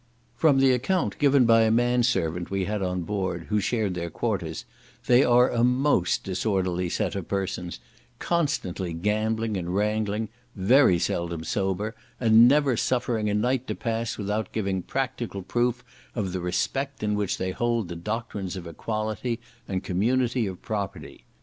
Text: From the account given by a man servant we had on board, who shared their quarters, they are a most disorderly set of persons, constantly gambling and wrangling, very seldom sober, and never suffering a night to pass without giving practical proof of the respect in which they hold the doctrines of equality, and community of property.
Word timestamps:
From 0.35 0.57
the 0.57 0.71
account 0.71 1.19
given 1.19 1.45
by 1.45 1.61
a 1.61 1.69
man 1.69 2.01
servant 2.01 2.49
we 2.49 2.65
had 2.65 2.81
on 2.81 3.01
board, 3.03 3.45
who 3.49 3.59
shared 3.59 3.93
their 3.93 4.09
quarters, 4.09 4.65
they 5.05 5.23
are 5.23 5.51
a 5.51 5.63
most 5.63 6.23
disorderly 6.23 6.89
set 6.89 7.13
of 7.13 7.27
persons, 7.27 7.79
constantly 8.17 8.93
gambling 8.93 9.57
and 9.57 9.75
wrangling, 9.75 10.29
very 10.55 10.97
seldom 10.97 11.43
sober, 11.43 11.93
and 12.19 12.47
never 12.47 12.75
suffering 12.75 13.29
a 13.29 13.35
night 13.35 13.67
to 13.67 13.75
pass 13.75 14.17
without 14.17 14.51
giving 14.51 14.81
practical 14.81 15.43
proof 15.43 15.83
of 16.15 16.33
the 16.33 16.41
respect 16.41 17.03
in 17.03 17.13
which 17.13 17.37
they 17.37 17.51
hold 17.51 17.87
the 17.87 17.95
doctrines 17.95 18.55
of 18.55 18.65
equality, 18.65 19.39
and 19.67 19.83
community 19.83 20.47
of 20.47 20.59
property. 20.63 21.25